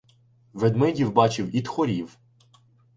[0.53, 2.17] Ведмедів бачив і тхорів.